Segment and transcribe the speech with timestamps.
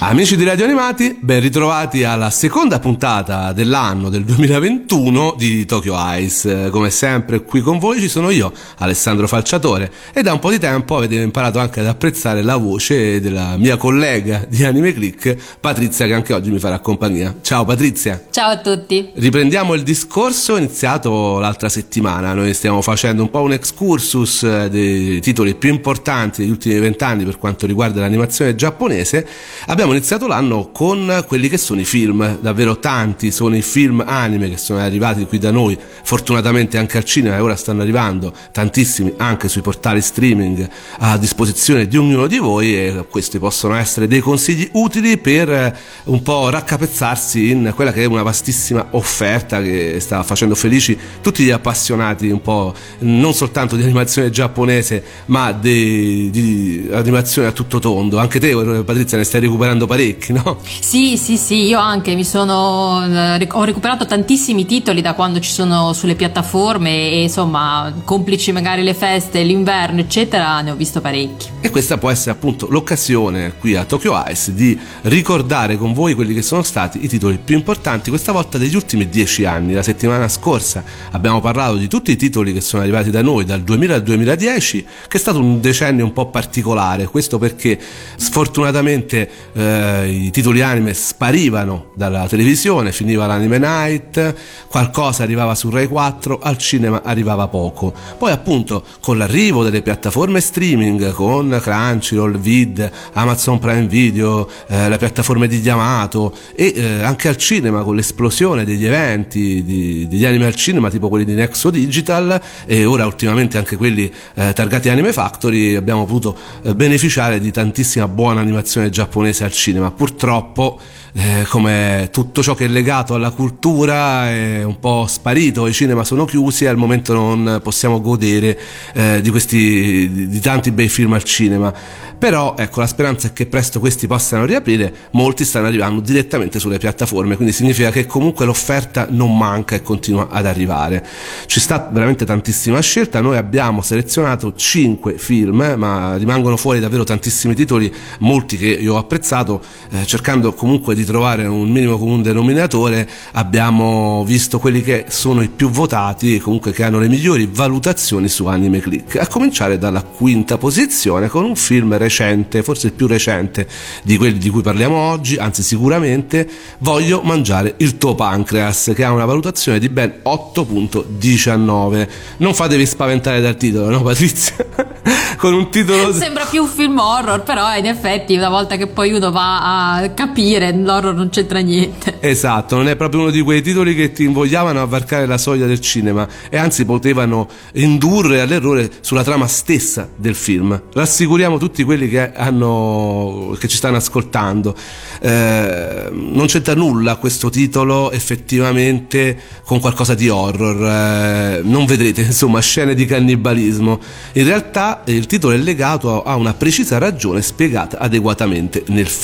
[0.00, 6.70] Amici di Radio Animati, ben ritrovati alla seconda puntata dell'anno del 2021 di Tokyo Ice.
[6.70, 10.60] Come sempre qui con voi ci sono io, Alessandro Falciatore, e da un po' di
[10.60, 16.06] tempo avete imparato anche ad apprezzare la voce della mia collega di Anime Click, Patrizia,
[16.06, 17.34] che anche oggi mi farà compagnia.
[17.42, 18.24] Ciao Patrizia!
[18.30, 19.10] Ciao a tutti!
[19.14, 22.34] Riprendiamo il discorso iniziato l'altra settimana.
[22.34, 27.24] Noi stiamo facendo un po' un excursus eh, dei titoli più importanti degli ultimi vent'anni
[27.24, 29.26] per quanto riguarda l'animazione giapponese.
[29.66, 34.02] Abbiamo abbiamo iniziato l'anno con quelli che sono i film, davvero tanti sono i film
[34.06, 38.32] anime che sono arrivati qui da noi, fortunatamente anche al cinema e ora stanno arrivando
[38.52, 44.06] tantissimi anche sui portali streaming a disposizione di ognuno di voi e questi possono essere
[44.06, 49.98] dei consigli utili per un po' raccapezzarsi in quella che è una vastissima offerta che
[50.00, 56.28] sta facendo felici tutti gli appassionati un po' non soltanto di animazione giapponese ma di,
[56.30, 58.18] di animazione a tutto tondo.
[58.18, 60.58] Anche te Patrizia ne stai recuperando recuperando parecchi, no?
[60.80, 65.50] Sì, sì, sì, io anche mi sono eh, ho recuperato tantissimi titoli da quando ci
[65.50, 71.48] sono sulle piattaforme e insomma, complici magari le feste, l'inverno, eccetera, ne ho visto parecchi.
[71.60, 76.34] E questa può essere appunto l'occasione qui a Tokyo Ice di ricordare con voi quelli
[76.34, 79.72] che sono stati i titoli più importanti, questa volta degli ultimi dieci anni.
[79.74, 83.60] La settimana scorsa abbiamo parlato di tutti i titoli che sono arrivati da noi dal
[83.60, 87.78] 2000 al 2010, che è stato un decennio un po' particolare, questo perché
[88.16, 94.34] sfortunatamente eh, eh, i titoli anime sparivano dalla televisione, finiva l'anime night,
[94.68, 97.92] qualcosa arrivava su Rai 4, al cinema arrivava poco.
[98.16, 104.96] Poi appunto con l'arrivo delle piattaforme streaming, con Crunchyroll, Vid, Amazon Prime Video, eh, le
[104.96, 110.46] piattaforme di Yamato e eh, anche al cinema con l'esplosione degli eventi di, degli anime
[110.46, 115.12] al cinema tipo quelli di Nexo Digital e ora ultimamente anche quelli eh, targati Anime
[115.12, 119.57] Factory abbiamo potuto eh, beneficiare di tantissima buona animazione giapponese al cinema.
[119.90, 120.78] Purtroppo,
[121.12, 126.04] eh, come tutto ciò che è legato alla cultura è un po' sparito, i cinema
[126.04, 128.58] sono chiusi e al momento non possiamo godere
[128.94, 131.74] eh, di, questi, di tanti bei film al cinema.
[132.18, 136.78] Però ecco, la speranza è che presto questi possano riaprire, molti stanno arrivando direttamente sulle
[136.78, 141.06] piattaforme, quindi significa che comunque l'offerta non manca e continua ad arrivare.
[141.46, 147.54] Ci sta veramente tantissima scelta, noi abbiamo selezionato 5 film, ma rimangono fuori davvero tantissimi
[147.54, 149.47] titoli, molti che io ho apprezzato,
[149.90, 155.48] eh, cercando comunque di trovare un minimo comune denominatore, abbiamo visto quelli che sono i
[155.48, 160.58] più votati comunque che hanno le migliori valutazioni su Anime Click, a cominciare dalla quinta
[160.58, 163.66] posizione con un film recente, forse il più recente
[164.02, 166.48] di quelli di cui parliamo oggi, anzi sicuramente
[166.78, 172.08] Voglio mangiare il tuo pancreas, che ha una valutazione di ben 8.19.
[172.38, 174.56] Non fatevi spaventare dal titolo, no Patrizia?
[175.38, 179.12] con un titolo sembra più un film horror però in effetti una volta che poi
[179.12, 182.16] uno va a capire l'horror non c'entra niente.
[182.20, 185.66] Esatto non è proprio uno di quei titoli che ti invogliavano a varcare la soglia
[185.66, 190.80] del cinema e anzi potevano indurre all'errore sulla trama stessa del film.
[190.92, 194.74] Rassicuriamo tutti quelli che, hanno, che ci stanno ascoltando.
[195.20, 200.84] Eh, non c'entra nulla questo titolo effettivamente con qualcosa di horror.
[200.84, 203.98] Eh, non vedrete insomma scene di cannibalismo.
[204.34, 209.17] In realtà il titolo è legato a una precisa ragione spiegata adeguatamente nel film.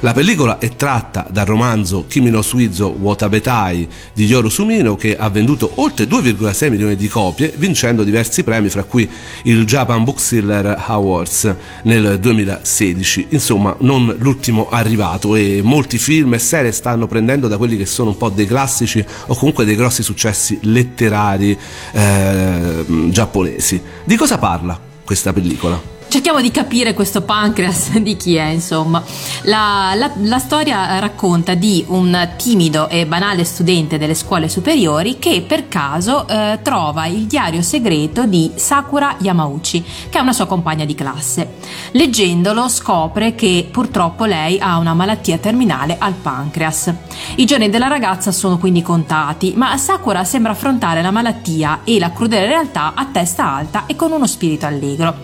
[0.00, 5.28] La pellicola è tratta dal romanzo Kimi no Suizo Watabetai di Yoru Sumino che ha
[5.28, 9.08] venduto oltre 2,6 milioni di copie vincendo diversi premi fra cui
[9.44, 13.26] il Japan Bookseller Awards nel 2016.
[13.30, 18.10] Insomma, non l'ultimo arrivato e molti film e serie stanno prendendo da quelli che sono
[18.10, 21.56] un po' dei classici o comunque dei grossi successi letterari
[21.92, 23.80] eh, giapponesi.
[24.04, 24.88] Di cosa parla?
[25.10, 29.02] questa pellicola cerchiamo di capire questo pancreas di chi è, insomma.
[29.44, 35.44] La, la, la, storia racconta di un timido e banale studente delle scuole superiori che
[35.46, 40.84] per caso eh, trova il diario segreto di Sakura Yamauchi, che è una sua compagna
[40.84, 41.54] di classe.
[41.92, 46.92] Leggendolo scopre che purtroppo lei ha una malattia terminale al pancreas.
[47.36, 52.10] I giorni della ragazza sono quindi contati, ma Sakura sembra affrontare la malattia e la
[52.10, 55.14] crudele realtà a testa alta e con uno spirito allegro.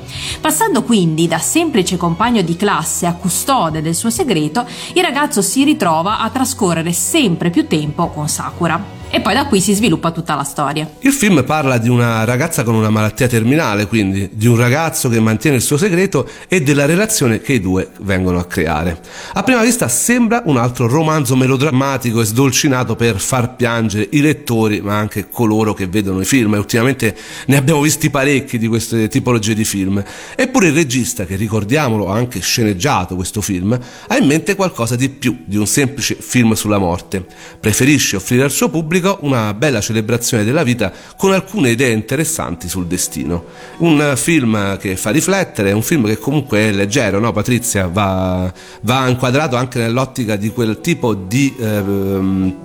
[0.40, 5.40] Passando Passando quindi da semplice compagno di classe a custode del suo segreto, il ragazzo
[5.40, 8.95] si ritrova a trascorrere sempre più tempo con Sakura.
[9.08, 10.91] E poi da qui si sviluppa tutta la storia.
[11.00, 15.20] Il film parla di una ragazza con una malattia terminale, quindi di un ragazzo che
[15.20, 19.00] mantiene il suo segreto e della relazione che i due vengono a creare.
[19.35, 24.81] A prima vista sembra un altro romanzo melodrammatico e sdolcinato per far piangere i lettori,
[24.81, 26.55] ma anche coloro che vedono i film.
[26.55, 27.17] E ultimamente
[27.47, 30.03] ne abbiamo visti parecchi di queste tipologie di film.
[30.35, 35.08] Eppure il regista, che ricordiamolo ha anche sceneggiato questo film, ha in mente qualcosa di
[35.08, 37.25] più di un semplice film sulla morte.
[37.61, 42.69] Preferisce offrire al suo pubblico pubblico una bella celebrazione della vita con alcune idee interessanti
[42.69, 43.44] sul destino.
[43.78, 47.88] Un film che fa riflettere, un film che comunque è leggero, no Patrizia?
[47.88, 48.52] Va,
[48.82, 51.82] va inquadrato anche nell'ottica di quel tipo di, eh,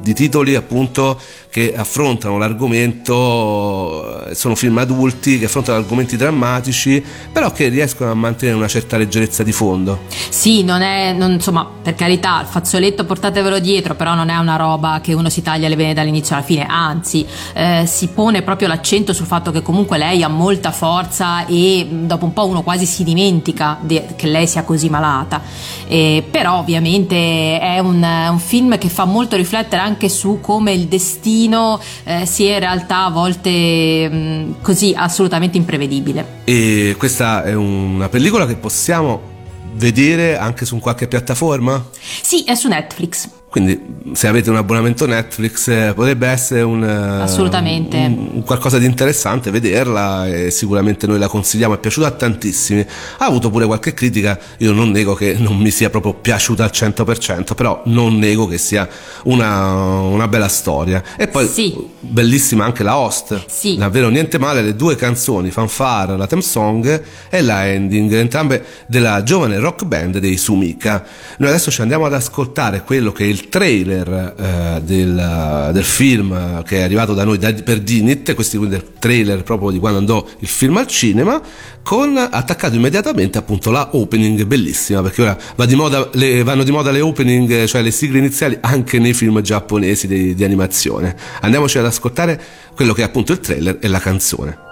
[0.01, 1.19] di titoli appunto
[1.51, 8.13] che affrontano l'argomento, eh, sono film adulti che affrontano argomenti drammatici, però che riescono a
[8.13, 10.03] mantenere una certa leggerezza di fondo.
[10.29, 14.55] Sì, non è, non, insomma, per carità, il fazzoletto portatevelo dietro, però non è una
[14.55, 18.67] roba che uno si taglia le vene dall'inizio alla fine, anzi, eh, si pone proprio
[18.67, 22.85] l'accento sul fatto che comunque lei ha molta forza e dopo un po' uno quasi
[22.85, 25.41] si dimentica de- che lei sia così malata.
[25.87, 30.87] Eh, però ovviamente è un, un film che fa molto riflettere anche su come il
[30.87, 36.41] destino eh, sia in realtà a volte mh, così assolutamente imprevedibile.
[36.45, 39.29] E questa è una pellicola che possiamo
[39.73, 41.83] vedere anche su qualche piattaforma?
[42.21, 43.29] Sì, è su Netflix.
[43.51, 47.97] Quindi se avete un abbonamento Netflix eh, potrebbe essere un, eh, Assolutamente.
[47.97, 52.79] Un, un qualcosa di interessante vederla e sicuramente noi la consigliamo, è piaciuta a tantissimi.
[52.79, 56.71] Ha avuto pure qualche critica, io non nego che non mi sia proprio piaciuta al
[56.73, 58.87] 100%, però non nego che sia
[59.23, 61.03] una, una bella storia.
[61.17, 61.75] E poi sì.
[61.99, 63.75] bellissima anche la host, sì.
[63.75, 69.23] davvero niente male, le due canzoni, Fanfare, la theme song e la ending, entrambe della
[69.23, 71.03] giovane rock band dei Sumika.
[71.39, 75.83] Noi adesso ci andiamo ad ascoltare quello che è il il trailer eh, del, del,
[75.83, 79.79] film che è arrivato da noi da, per Dinit, questi quindi il trailer proprio di
[79.79, 81.41] quando andò il film al cinema,
[81.83, 86.71] con attaccato immediatamente appunto la opening bellissima, perché ora va di moda, le, vanno di
[86.71, 91.15] moda le opening, cioè le sigle iniziali anche nei film giapponesi di, di animazione.
[91.41, 92.39] Andiamoci ad ascoltare
[92.75, 94.69] quello che è appunto il trailer e la canzone.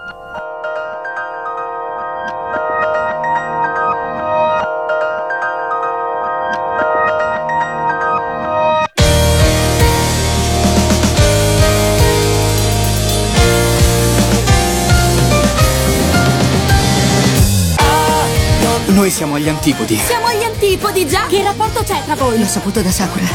[19.20, 20.00] Siamo agli antipodi.
[20.02, 21.26] Siamo agli antipodi, già?
[21.26, 22.38] Che rapporto c'è tra voi?
[22.38, 23.26] L'ho saputo da Sakura.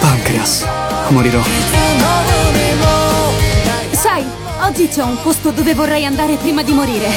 [0.00, 0.66] Pancreas.
[1.08, 1.42] Morirò.
[3.90, 4.24] Sai,
[4.62, 7.10] oggi c'è un posto dove vorrei andare prima di morire.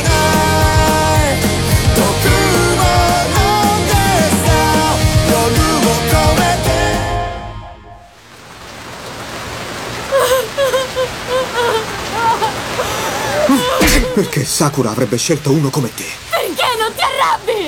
[14.14, 16.04] Perché Sakura avrebbe scelto uno come te?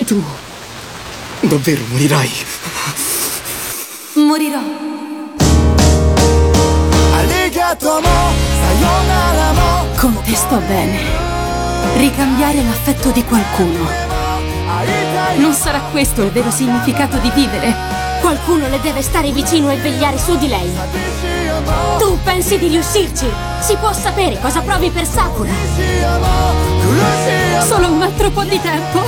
[0.05, 0.21] Tu
[1.41, 2.31] davvero morirai.
[4.13, 4.59] Morirò.
[9.95, 10.99] Con te sto bene.
[11.95, 13.87] Ricambiare l'affetto di qualcuno.
[15.37, 17.73] Non sarà questo il vero significato di vivere.
[18.21, 20.71] Qualcuno le deve stare vicino e vegliare su di lei.
[21.97, 23.27] Tu pensi di riuscirci?
[23.61, 25.51] Si può sapere cosa provi per Sakura.
[27.65, 29.03] Solo un altro po' di tempo.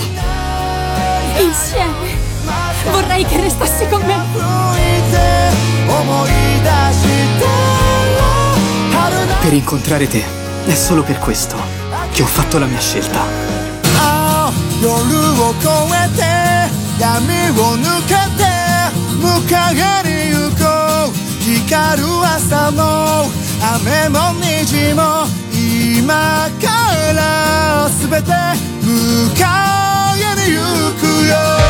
[1.39, 2.10] Insieme.
[2.90, 4.14] Vorrei che restassi con me.
[9.40, 10.24] Per incontrare te,
[10.66, 11.56] è solo per questo
[12.12, 13.46] che ho fatto la mia scelta.
[14.82, 16.20] 夜を越えて
[17.00, 17.08] 闇
[17.58, 18.44] を抜けて
[19.16, 20.64] 向かに行こ
[21.08, 22.78] う光る朝も
[23.74, 26.66] 雨も虹も今か
[27.14, 28.30] ら全て
[28.84, 30.60] 向かうに行
[31.00, 31.69] くよ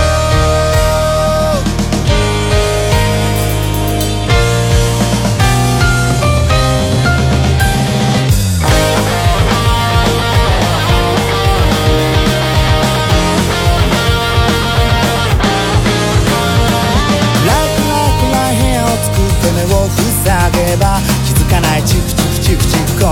[20.72, 23.12] 塞げば気づかないチクチクチクチク心は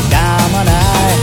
[0.00, 0.16] 痛
[0.52, 1.20] まない。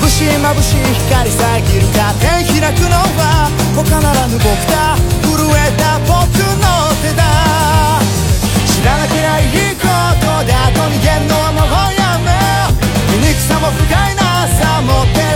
[0.00, 1.38] 眩しい眩しい光遮
[1.78, 3.46] るカーテン開くのは
[3.76, 4.98] 他ならぬ僕だ。
[5.22, 7.22] 震えた僕の手だ。
[8.66, 9.86] 知らなけりゃいいこ
[10.18, 12.34] とで後逃げんのはもうやめ
[13.22, 15.31] 醜さも不甲斐なさも照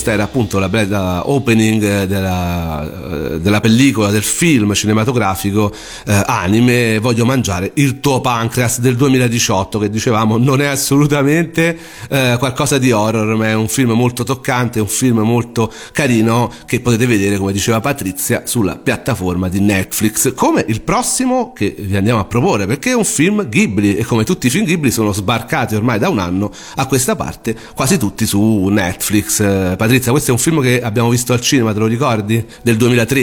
[0.00, 5.72] questa era appunto la bella opening della, eh, della pellicola, del film cinematografico
[6.06, 12.36] eh, anime Voglio mangiare il tuo pancreas del 2018 che dicevamo non è assolutamente eh,
[12.38, 17.06] qualcosa di horror ma è un film molto toccante, un film molto carino che potete
[17.06, 20.34] vedere come diceva Patrizia sulla piattaforma di Netflix.
[20.34, 24.24] Come il prossimo che vi andiamo a proporre perché è un film Ghibli e come
[24.24, 28.26] tutti i film Ghibli sono sbarcati ormai da un anno a questa parte quasi tutti
[28.26, 29.40] su Netflix.
[29.40, 32.44] Eh, Patrizia questo è un film che abbiamo visto al cinema te lo ricordi?
[32.62, 33.19] del 2013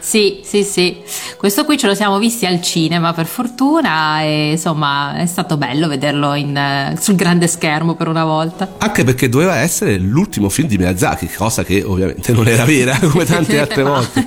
[0.00, 0.96] Sì, sì, sì.
[1.36, 5.88] Questo qui ce lo siamo visti al cinema per fortuna e insomma è stato bello
[5.88, 8.76] vederlo in, sul grande schermo per una volta.
[8.78, 13.24] anche perché doveva essere l'ultimo film di Miyazaki cosa che ovviamente non era vera come
[13.24, 14.26] tante altre volte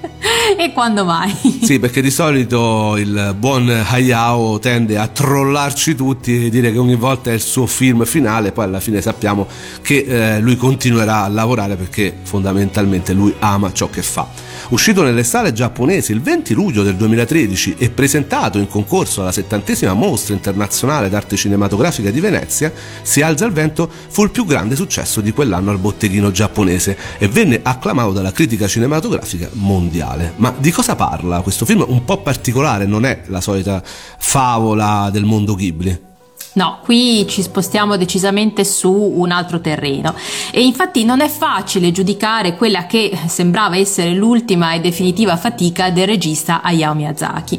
[0.57, 1.33] e quando mai?
[1.61, 6.95] Sì, perché di solito il buon Hayao tende a trollarci tutti e dire che ogni
[6.95, 9.47] volta è il suo film finale, poi alla fine sappiamo
[9.81, 14.50] che eh, lui continuerà a lavorare perché fondamentalmente lui ama ciò che fa.
[14.71, 19.93] Uscito nelle sale giapponesi il 20 luglio del 2013 e presentato in concorso alla settantesima
[19.93, 25.19] mostra internazionale d'arte cinematografica di Venezia, Si alza il vento fu il più grande successo
[25.19, 30.33] di quell'anno al botteghino giapponese e venne acclamato dalla critica cinematografica mondiale.
[30.37, 31.83] Ma di cosa parla questo film?
[31.85, 36.10] Un po' particolare, non è la solita favola del mondo Ghibli.
[36.53, 40.13] No, qui ci spostiamo decisamente su un altro terreno
[40.51, 46.07] e infatti non è facile giudicare quella che sembrava essere l'ultima e definitiva fatica del
[46.07, 47.57] regista Hayao Miyazaki,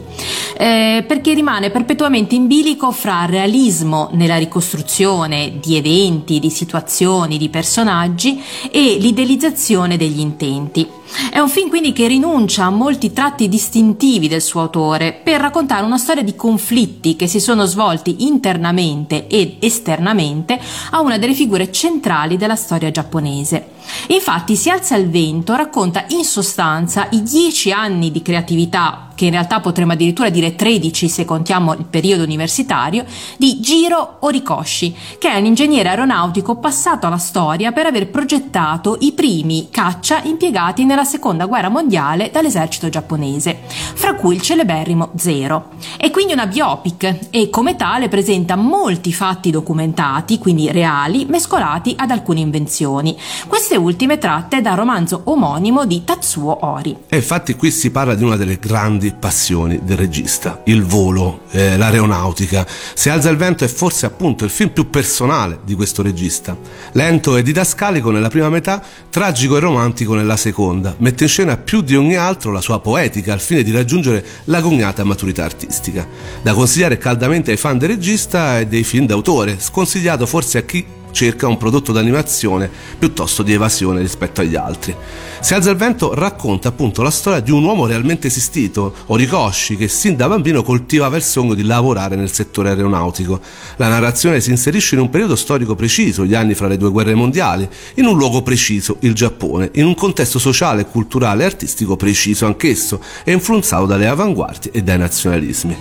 [0.59, 7.49] eh, perché rimane perpetuamente in bilico fra realismo nella ricostruzione di eventi, di situazioni, di
[7.49, 11.01] personaggi e l'idealizzazione degli intenti.
[11.31, 15.85] È un film quindi che rinuncia a molti tratti distintivi del suo autore per raccontare
[15.85, 20.59] una storia di conflitti che si sono svolti internamente ed esternamente
[20.91, 23.69] a una delle figure centrali della storia giapponese.
[24.09, 29.33] Infatti Si alza il vento racconta in sostanza i dieci anni di creatività, che in
[29.33, 33.05] realtà potremmo addirittura dire 13 se contiamo il periodo universitario,
[33.37, 39.13] di Jiro Horikoshi, che è un ingegnere aeronautico passato alla storia per aver progettato i
[39.13, 45.71] primi caccia impiegati nella seconda guerra mondiale dall'esercito giapponese, fra cui il celeberrimo Zero.
[45.97, 52.11] È quindi una biopic e come tale presenta molti fatti documentati, quindi reali, mescolati ad
[52.11, 53.17] alcune invenzioni.
[53.47, 56.97] Queste ultime tratte dal romanzo omonimo di Tatsuo Ori.
[57.09, 61.77] E infatti qui si parla di una delle grandi passioni del regista, il volo, eh,
[61.77, 62.67] l'aeronautica.
[62.95, 66.57] Se alza il vento è forse appunto il film più personale di questo regista.
[66.93, 70.95] Lento e didascalico nella prima metà, tragico e romantico nella seconda.
[70.99, 74.61] Mette in scena più di ogni altro la sua poetica al fine di raggiungere la
[74.61, 76.07] cognata maturità artistica.
[76.43, 81.01] Da consigliare caldamente ai fan del regista e dei film d'autore, sconsigliato forse a chi
[81.13, 84.95] cerca un prodotto d'animazione piuttosto di evasione rispetto agli altri.
[85.41, 89.89] Si alza il vento racconta appunto la storia di un uomo realmente esistito, Horikoshi, che
[89.89, 93.41] sin da bambino coltivava il sogno di lavorare nel settore aeronautico.
[93.77, 97.15] La narrazione si inserisce in un periodo storico preciso, gli anni fra le due guerre
[97.15, 102.47] mondiali, in un luogo preciso, il Giappone, in un contesto sociale, culturale e artistico preciso
[102.47, 105.77] anch'esso e influenzato dalle avanguardie e dai nazionalismi.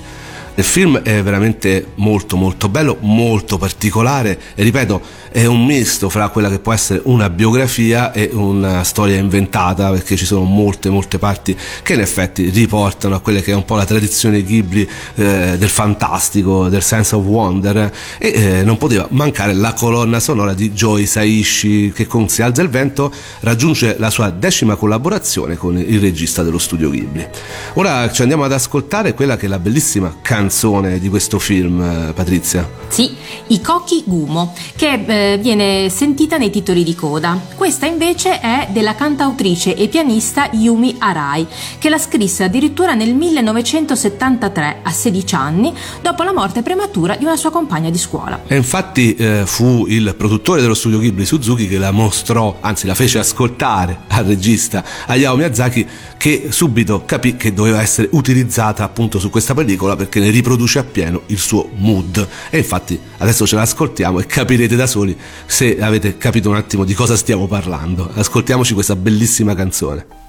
[0.61, 5.01] Il film è veramente molto molto bello, molto particolare e ripeto
[5.31, 10.15] è un misto fra quella che può essere una biografia e una storia inventata perché
[10.15, 13.75] ci sono molte molte parti che in effetti riportano a quelle che è un po'
[13.75, 19.55] la tradizione Ghibli eh, del fantastico, del sense of wonder e eh, non poteva mancare
[19.55, 24.29] la colonna sonora di Joy Saishi che con Si alza il vento raggiunge la sua
[24.29, 27.27] decima collaborazione con il regista dello studio Ghibli.
[27.75, 31.81] Ora ci andiamo ad ascoltare quella che è la bellissima canzone canzone di questo film,
[31.81, 32.69] eh, Patrizia?
[32.89, 33.15] Sì,
[33.47, 37.39] I Koki Gumo, che eh, viene sentita nei titoli di coda.
[37.55, 41.47] Questa invece è della cantautrice e pianista Yumi Arai,
[41.79, 47.37] che la scrisse addirittura nel 1973, a 16 anni, dopo la morte prematura di una
[47.37, 48.41] sua compagna di scuola.
[48.45, 52.95] E infatti eh, fu il produttore dello studio Ghibli Suzuki che la mostrò, anzi la
[52.95, 59.29] fece ascoltare al regista Hayao Miyazaki che subito capì che doveva essere utilizzata appunto su
[59.29, 62.27] questa pellicola perché ne riproduce appieno il suo mood.
[62.49, 66.93] E infatti adesso ce l'ascoltiamo e capirete da soli se avete capito un attimo di
[66.93, 68.09] cosa stiamo parlando.
[68.13, 70.20] Ascoltiamoci questa bellissima canzone.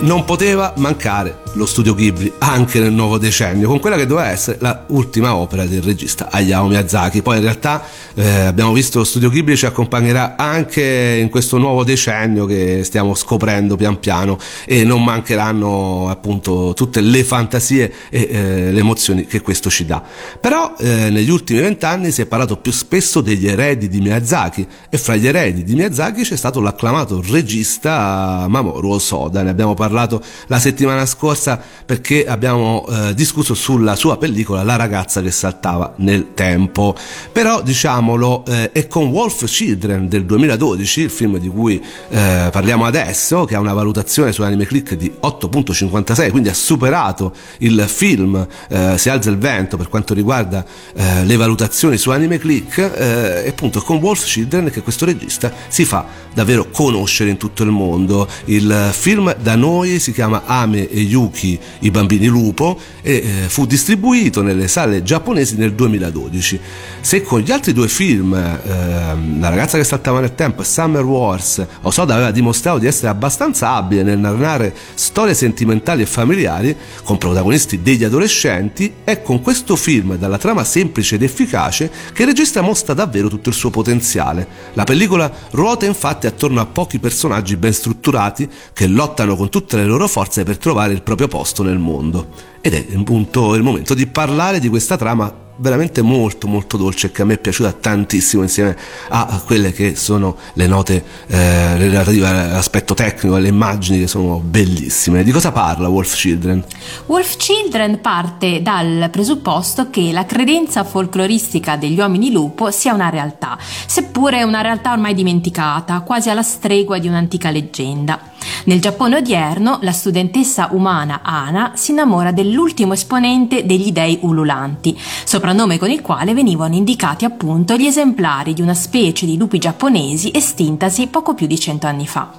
[0.00, 4.58] Non poteva mancare lo studio Ghibli anche nel nuovo decennio con quella che doveva essere
[4.60, 7.22] la ultima opera del regista Hayao Miyazaki.
[7.22, 7.82] Poi in realtà
[8.14, 13.14] eh, abbiamo visto lo studio Ghibli ci accompagnerà anche in questo nuovo decennio che stiamo
[13.14, 19.40] scoprendo pian piano e non mancheranno appunto tutte le fantasie e eh, le emozioni che
[19.40, 20.02] questo ci dà.
[20.40, 24.98] Però eh, negli ultimi vent'anni si è parlato più spesso degli eredi di Miyazaki e
[24.98, 29.42] fra gli eredi di Miyazaki c'è stato l'acclamato regista Mamoru Osoda.
[29.42, 34.76] Ne abbiamo parlato la settimana scorsa scorsa perché abbiamo eh, discusso sulla sua pellicola La
[34.76, 36.94] ragazza che saltava nel tempo.
[37.32, 42.84] Però diciamolo, eh, è con Wolf Children del 2012, il film di cui eh, parliamo
[42.84, 48.46] adesso, che ha una valutazione su Anime Click di 8.56, quindi ha superato il film
[48.68, 53.42] eh, Si alza il vento per quanto riguarda eh, le valutazioni su Anime Click, eh,
[53.46, 57.70] e appunto con Wolf Children che questo regista si fa davvero conoscere in tutto il
[57.70, 58.28] mondo.
[58.44, 63.48] Il film da noi si chiama Ame e Yuki Yuki, i bambini lupo e eh,
[63.48, 66.60] fu distribuito nelle sale giapponesi nel 2012.
[67.02, 71.02] Se con gli altri due film, eh, La ragazza che saltava nel tempo e Summer
[71.02, 77.16] Wars, Osoda aveva dimostrato di essere abbastanza abile nel narrare storie sentimentali e familiari con
[77.16, 82.60] protagonisti degli adolescenti, è con questo film dalla trama semplice ed efficace che il regista
[82.60, 84.46] mostra davvero tutto il suo potenziale.
[84.74, 89.86] La pellicola ruota infatti attorno a pochi personaggi ben strutturati che lottano con tutte le
[89.86, 92.28] loro forze per trovare il proprio posto nel mondo.
[92.60, 97.22] Ed è appunto il momento di parlare di questa trama veramente molto molto dolce che
[97.22, 98.76] a me è piaciuta tantissimo insieme
[99.08, 105.22] a quelle che sono le note eh, relative all'aspetto tecnico, alle immagini che sono bellissime.
[105.22, 106.64] Di cosa parla Wolf Children?
[107.06, 113.58] Wolf Children parte dal presupposto che la credenza folcloristica degli uomini lupo sia una realtà,
[113.86, 118.29] seppure una realtà ormai dimenticata, quasi alla stregua di un'antica leggenda.
[118.64, 125.78] Nel Giappone odierno, la studentessa umana Ana si innamora dell'ultimo esponente degli dei ululanti, soprannome
[125.78, 131.06] con il quale venivano indicati appunto gli esemplari di una specie di lupi giapponesi estintasi
[131.06, 132.30] poco più di cento anni fa.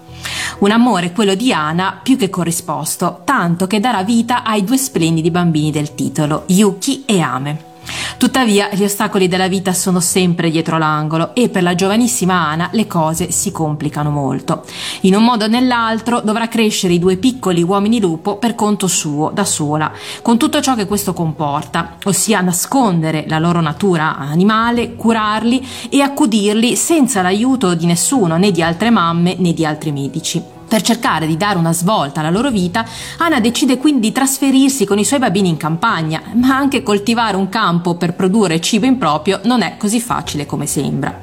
[0.60, 5.32] Un amore, quello di Ana, più che corrisposto, tanto che darà vita ai due splendidi
[5.32, 7.71] bambini del titolo, Yuki e Ame.
[8.18, 12.88] Tuttavia gli ostacoli della vita sono sempre dietro l'angolo e per la giovanissima Ana le
[12.88, 14.64] cose si complicano molto.
[15.02, 19.32] In un modo o nell'altro dovrà crescere i due piccoli uomini lupo per conto suo,
[19.34, 25.66] da sola, con tutto ciò che questo comporta, ossia nascondere la loro natura animale, curarli
[25.90, 30.60] e accudirli senza l'aiuto di nessuno, né di altre mamme né di altri medici.
[30.72, 32.86] Per cercare di dare una svolta alla loro vita,
[33.18, 37.50] Anna decide quindi di trasferirsi con i suoi bambini in campagna, ma anche coltivare un
[37.50, 41.20] campo per produrre cibo in proprio non è così facile come sembra.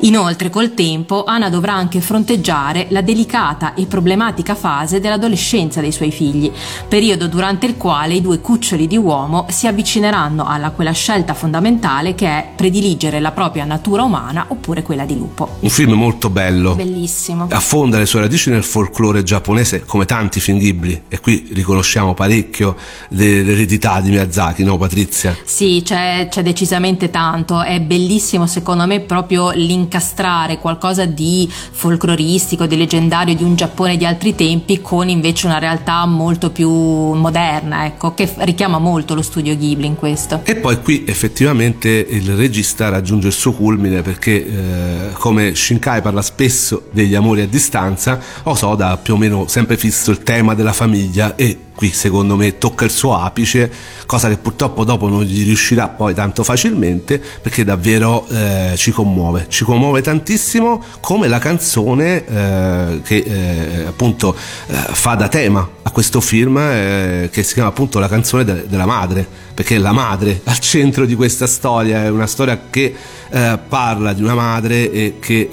[0.00, 6.12] Inoltre, col tempo, Anna dovrà anche fronteggiare la delicata e problematica fase dell'adolescenza dei suoi
[6.12, 6.52] figli,
[6.86, 12.14] periodo durante il quale i due cuccioli di uomo si avvicineranno alla quella scelta fondamentale
[12.14, 15.56] che è prediligere la propria natura umana oppure quella di lupo.
[15.60, 16.74] Un film molto bello.
[16.74, 17.46] Bellissimo.
[17.48, 22.12] Affonda le sue radici nel folklore folklore giapponese come tanti film Ghibli e qui riconosciamo
[22.12, 22.76] parecchio
[23.08, 25.36] dell'eredità di Miyazaki, no Patrizia?
[25.44, 32.76] Sì, c'è, c'è decisamente tanto, è bellissimo secondo me proprio l'incastrare qualcosa di folcloristico, di
[32.76, 38.14] leggendario di un Giappone di altri tempi con invece una realtà molto più moderna, ecco,
[38.14, 40.40] che richiama molto lo studio Ghibli in questo.
[40.44, 46.22] E poi qui effettivamente il regista raggiunge il suo culmine perché eh, come Shinkai parla
[46.22, 50.72] spesso degli amori a distanza, Osoda ha più o meno sempre fisso il tema della
[50.72, 53.72] famiglia e qui secondo me tocca il suo apice,
[54.04, 59.46] cosa che purtroppo dopo non gli riuscirà poi tanto facilmente perché davvero eh, ci commuove,
[59.48, 65.90] ci commuove tantissimo come la canzone eh, che eh, appunto eh, fa da tema a
[65.90, 70.42] questo film eh, che si chiama appunto la canzone de- della madre, perché la madre
[70.44, 72.94] al centro di questa storia è una storia che
[73.30, 75.48] eh, parla di una madre e che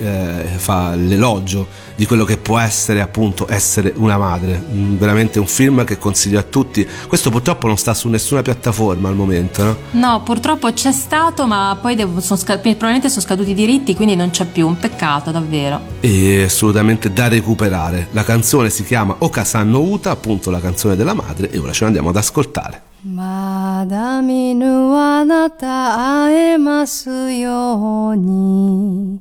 [0.57, 4.63] fa l'elogio di quello che può essere appunto essere una madre.
[4.71, 6.86] Mm, veramente un film che consiglio a tutti.
[7.06, 9.76] Questo purtroppo non sta su nessuna piattaforma al momento, no?
[9.92, 14.16] No, purtroppo c'è stato, ma poi devo, sono sca- probabilmente sono scaduti i diritti, quindi
[14.16, 14.66] non c'è più.
[14.66, 15.80] Un peccato, davvero.
[16.00, 18.08] E assolutamente da recuperare.
[18.12, 22.08] La canzone si chiama Okasanno Uta, appunto la canzone della madre, e ora ce l'andiamo
[22.10, 22.90] ad ascoltare.
[23.04, 29.20] まだ見ぬあなた会えますように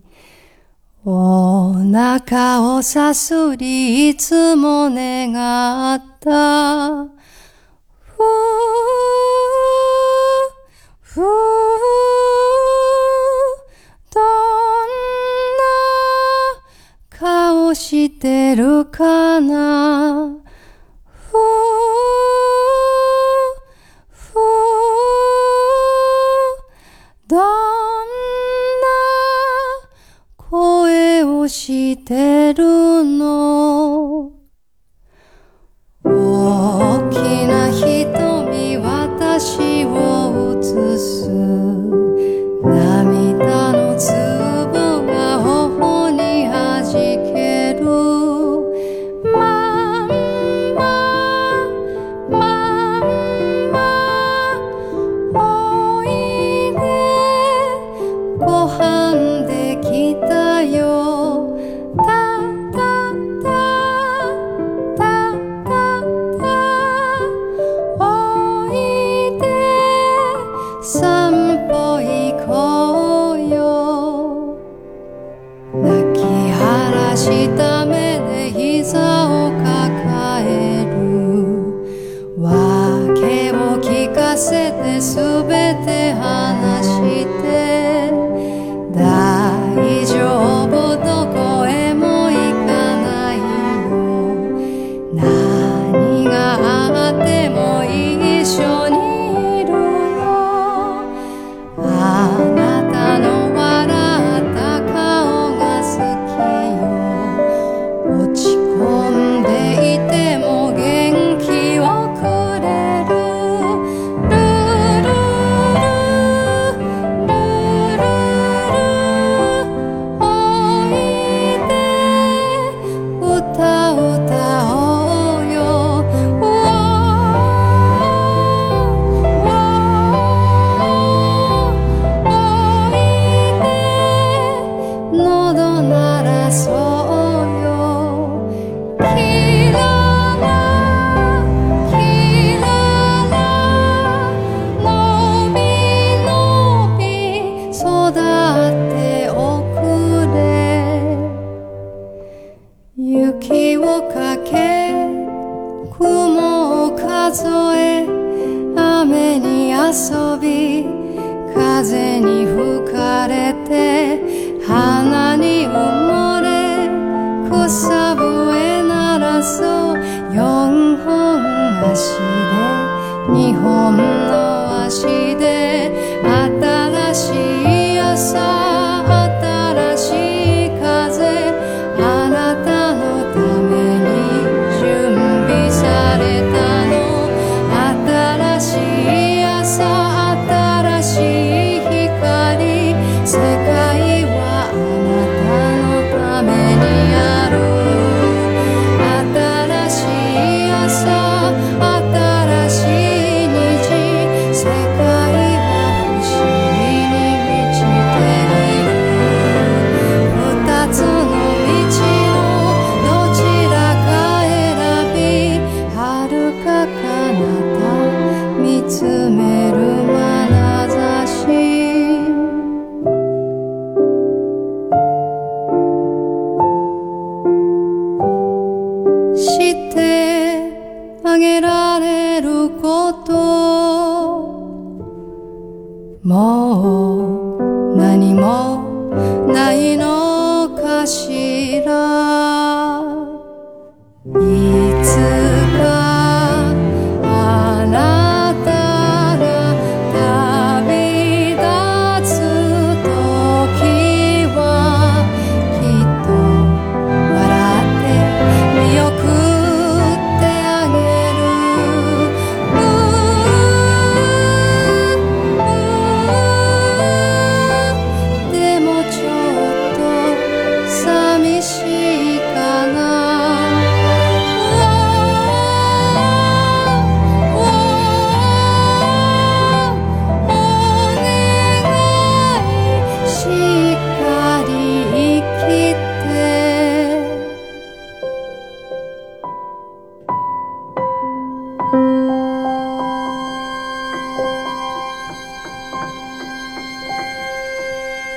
[1.08, 5.30] お腹をさすりいつも願
[5.94, 7.04] った。
[7.04, 8.24] ふぅ、
[11.00, 11.24] ふぅ、
[14.12, 14.24] どん
[15.62, 15.68] な
[17.10, 20.45] 顔してるかな。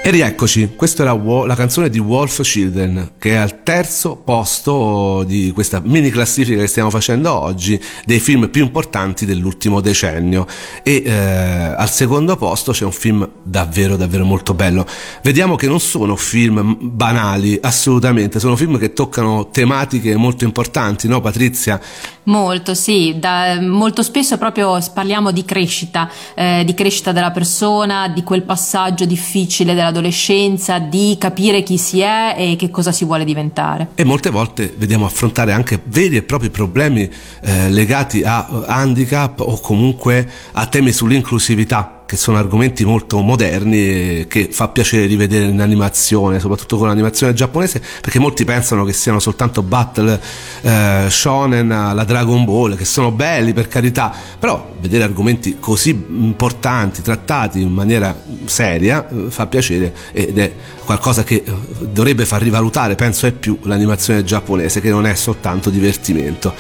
[0.02, 5.52] E rieccoci, questa era la canzone di Wolf Children, che è al terzo posto di
[5.54, 10.48] questa mini classifica che stiamo facendo oggi dei film più importanti dell'ultimo decennio.
[10.84, 14.86] E eh, al secondo posto c'è un film davvero, davvero molto bello.
[15.22, 21.20] Vediamo che non sono film banali, assolutamente, sono film che toccano tematiche molto importanti, no
[21.20, 21.80] Patrizia?
[22.24, 28.24] Molto, sì, da- molto spesso proprio parliamo di crescita, eh, di crescita della persona, di
[28.24, 33.90] quel passaggio difficile dell'adolescenza, di capire chi si è e che cosa si vuole diventare.
[33.96, 37.10] E molte volte vediamo affrontare anche veri e propri problemi
[37.42, 44.50] eh, legati a handicap o comunque a temi sull'inclusività che sono argomenti molto moderni che
[44.52, 49.62] fa piacere rivedere in animazione, soprattutto con l'animazione giapponese, perché molti pensano che siano soltanto
[49.62, 50.20] battle
[50.62, 57.04] eh, shonen alla Dragon Ball, che sono belli per carità, però vedere argomenti così importanti
[57.04, 60.52] trattati in maniera seria eh, fa piacere ed è
[60.84, 61.54] qualcosa che eh,
[61.92, 66.56] dovrebbe far rivalutare, penso, è più l'animazione giapponese, che non è soltanto divertimento.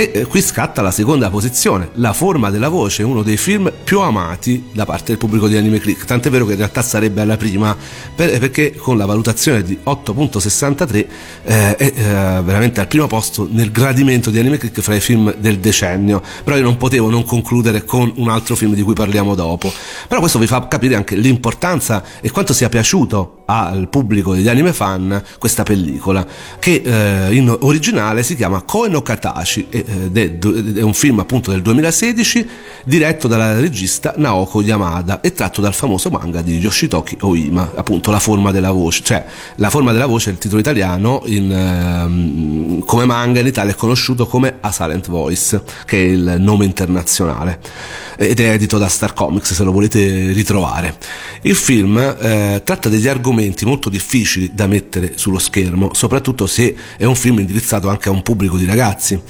[0.00, 3.98] E eh, qui scatta la seconda posizione, La forma della voce, uno dei film più
[3.98, 7.36] amati da parte del pubblico di Anime Click, tant'è vero che in realtà sarebbe alla
[7.36, 7.76] prima
[8.14, 11.92] per, perché con la valutazione di 8.63 eh, è eh,
[12.44, 16.56] veramente al primo posto nel gradimento di Anime Click fra i film del decennio, però
[16.56, 19.72] io non potevo non concludere con un altro film di cui parliamo dopo.
[20.06, 24.74] Però questo vi fa capire anche l'importanza e quanto sia piaciuto al pubblico degli anime
[24.74, 26.26] fan questa pellicola
[26.58, 31.62] che eh, in originale si chiama Koe no Katashi ed è un film appunto del
[31.62, 32.48] 2016
[32.84, 38.20] diretto dalla regista Naoko Yamada e tratto dal famoso manga di Yoshitoki Oima appunto La
[38.20, 39.02] forma della voce.
[39.02, 39.24] Cioè
[39.56, 43.76] La forma della voce è il titolo italiano in, ehm, come manga in Italia è
[43.76, 47.60] conosciuto come A Silent Voice che è il nome internazionale.
[48.18, 50.96] Ed è edito da Star Comics se lo volete ritrovare.
[51.42, 57.04] Il film eh, tratta degli argomenti molto difficili da mettere sullo schermo soprattutto se è
[57.04, 59.20] un film indirizzato anche a un pubblico di ragazzi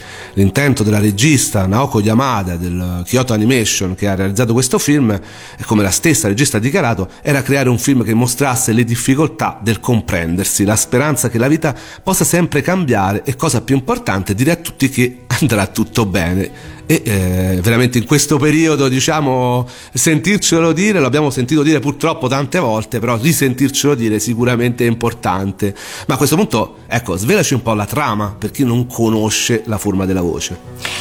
[0.48, 5.82] L'intento della regista Naoko Yamada del Kyoto Animation che ha realizzato questo film, e come
[5.82, 10.64] la stessa regista ha dichiarato, era creare un film che mostrasse le difficoltà del comprendersi,
[10.64, 14.88] la speranza che la vita possa sempre cambiare e cosa più importante dire a tutti
[14.88, 21.62] che andrà tutto bene e eh, veramente in questo periodo diciamo sentircelo dire l'abbiamo sentito
[21.62, 25.74] dire purtroppo tante volte però risentircelo dire sicuramente è importante.
[26.06, 29.76] Ma a questo punto ecco svelaci un po' la trama per chi non conosce la
[29.76, 30.58] forma della voce.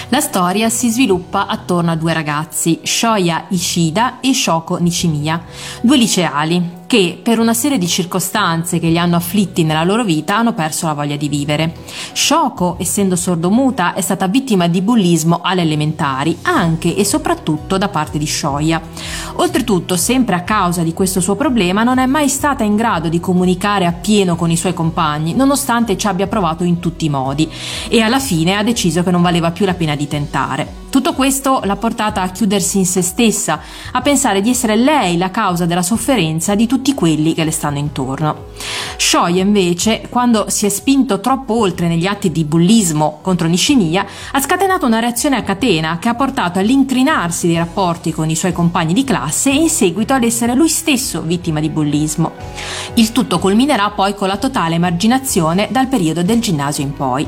[0.09, 5.41] La storia si sviluppa attorno a due ragazzi Shoya Ishida e Shoko Nishimiya
[5.79, 10.37] due liceali che per una serie di circostanze che li hanno afflitti nella loro vita
[10.37, 11.75] hanno perso la voglia di vivere.
[12.13, 18.17] Shoko, essendo sordomuta, è stata vittima di bullismo alle elementari, anche e soprattutto da parte
[18.17, 18.81] di Shoya.
[19.33, 23.19] Oltretutto, sempre a causa di questo suo problema, non è mai stata in grado di
[23.19, 27.49] comunicare appieno con i suoi compagni, nonostante ci abbia provato in tutti i modi,
[27.89, 30.85] e alla fine ha deciso che non valeva più la pena di tentare.
[30.89, 33.59] Tutto questo l'ha portata a chiudersi in se stessa,
[33.91, 37.77] a pensare di essere lei la causa della sofferenza di tutti quelli che le stanno
[37.77, 38.45] intorno.
[38.97, 44.41] Shoya invece, quando si è spinto troppo oltre negli atti di bullismo contro Nishimiya, ha
[44.41, 48.93] scatenato una reazione a catena che ha portato all'incrinarsi dei rapporti con i suoi compagni
[48.93, 52.31] di classe e in seguito ad essere lui stesso vittima di bullismo.
[52.95, 57.27] Il tutto culminerà poi con la totale emarginazione dal periodo del ginnasio in poi.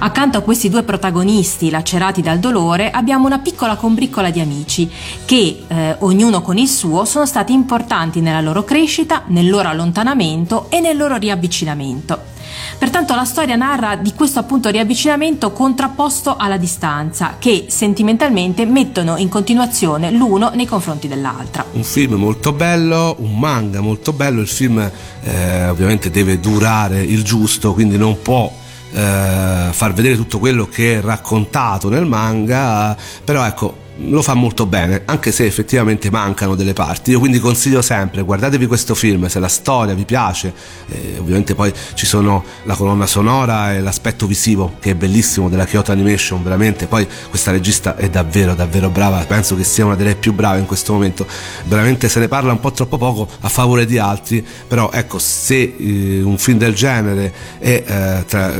[0.00, 4.88] Accanto a questi due protagonisti lacerati dal dolore, abbiamo una piccola combriccola di amici
[5.24, 8.77] che, eh, ognuno con il suo, sono stati importanti nella loro crescita,
[9.26, 12.36] nel loro allontanamento e nel loro riavvicinamento.
[12.78, 19.28] Pertanto la storia narra di questo appunto riavvicinamento contrapposto alla distanza, che sentimentalmente mettono in
[19.28, 21.64] continuazione l'uno nei confronti dell'altra.
[21.72, 24.78] Un film molto bello, un manga molto bello, il film
[25.22, 28.50] eh, ovviamente deve durare il giusto, quindi non può
[28.92, 34.66] eh, far vedere tutto quello che è raccontato nel manga, però ecco lo fa molto
[34.66, 37.10] bene, anche se effettivamente mancano delle parti.
[37.10, 40.52] Io quindi consiglio sempre, guardatevi questo film, se la storia vi piace,
[40.88, 45.64] eh, ovviamente poi ci sono la colonna sonora e l'aspetto visivo che è bellissimo della
[45.64, 50.14] Kyoto Animation, veramente, poi questa regista è davvero davvero brava, penso che sia una delle
[50.14, 51.26] più brave in questo momento,
[51.64, 55.74] veramente se ne parla un po' troppo poco a favore di altri, però ecco, se
[55.76, 58.52] eh, un film del genere è eh, tra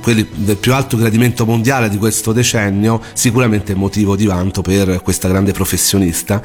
[0.00, 4.85] quelli del più alto gradimento mondiale di questo decennio, sicuramente è motivo di vanto per
[4.92, 6.42] per questa grande professionista.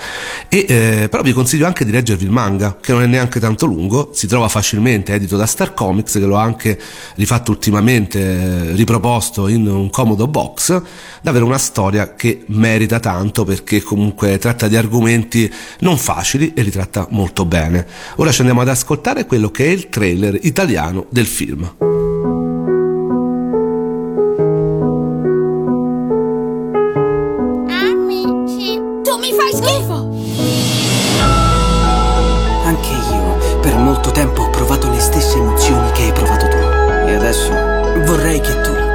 [0.48, 3.66] E eh, però vi consiglio anche di leggervi il manga che non è neanche tanto
[3.66, 6.80] lungo si trova facilmente edito da Star Comics che lo ha anche
[7.16, 10.82] rifatto ultimamente eh, riproposto in un comodo box
[11.22, 16.72] davvero una storia che merita tanto perché comunque tratta di argomenti non facili e li
[16.72, 17.86] tratta molto bene.
[18.18, 22.11] Ora ci andiamo ad ascoltare quello che è il trailer italiano del film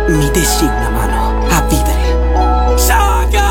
[0.09, 2.79] mi dessi una mano a vivere.
[2.79, 3.45] Saga!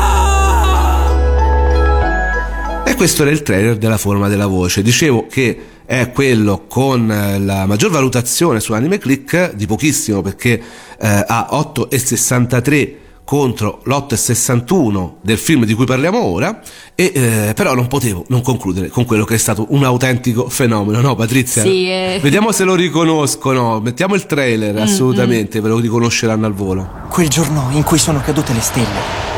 [2.84, 4.82] E questo era il trailer della forma della voce.
[4.82, 10.52] Dicevo che è quello con eh, la maggior valutazione su Anime Click, di pochissimo perché
[10.98, 12.94] eh, ha 8,63
[13.26, 16.60] contro l'8,61 del film di cui parliamo ora,
[16.94, 21.00] e, eh, però non potevo non concludere con quello che è stato un autentico fenomeno,
[21.00, 21.62] no Patrizia?
[21.62, 22.20] Sì, eh.
[22.22, 25.62] Vediamo se lo riconoscono, mettiamo il trailer, mm, assolutamente, mm.
[25.62, 26.88] ve lo riconosceranno al volo.
[27.10, 29.34] Quel giorno in cui sono cadute le stelle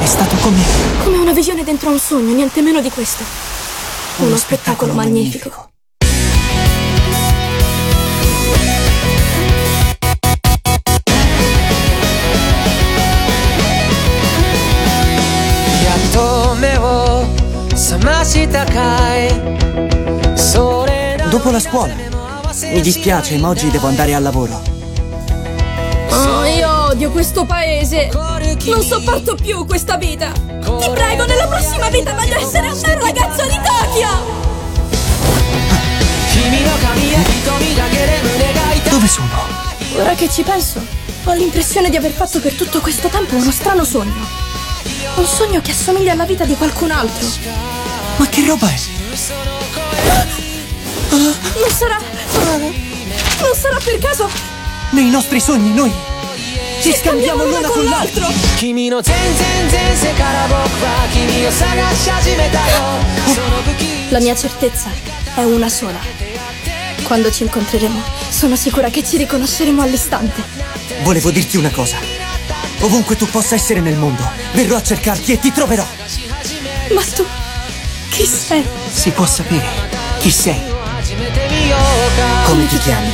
[0.00, 0.58] è stato come...
[1.04, 3.22] Come una visione dentro un sogno, niente meno di questo.
[4.16, 5.48] Uno, Uno spettacolo, spettacolo magnifico.
[5.48, 5.71] magnifico.
[21.28, 21.94] Dopo la scuola.
[22.62, 24.62] Mi dispiace, ma oggi devo andare al lavoro.
[26.10, 28.08] Oh, io odio questo paese.
[28.12, 30.30] Non sopporto più questa vita.
[30.30, 34.08] Ti prego, nella prossima vita voglio essere un bel ragazzo di Tokyo.
[38.90, 39.28] Dove sono?
[39.96, 40.80] Ora che ci penso,
[41.24, 44.26] ho l'impressione di aver fatto per tutto questo tempo uno strano sogno.
[45.16, 47.71] Un sogno che assomiglia alla vita di qualcun altro.
[48.22, 48.78] Ma che roba è?
[51.10, 51.98] Non sarà.
[51.98, 54.30] Non sarà per caso.
[54.90, 55.92] Nei nostri sogni noi
[56.80, 58.28] ci scambiamo l'una con l'altro.
[64.10, 64.88] La mia certezza
[65.34, 65.98] è una sola.
[67.02, 68.00] Quando ci incontreremo,
[68.30, 70.40] sono sicura che ci riconosceremo all'istante.
[71.02, 71.96] Volevo dirti una cosa.
[72.82, 75.84] Ovunque tu possa essere nel mondo, verrò a cercarti e ti troverò.
[76.94, 77.26] Ma tu.
[78.12, 78.62] Chi sei?
[78.90, 79.64] Si può sapere
[80.18, 80.60] chi sei.
[82.44, 83.08] Come ti chiami?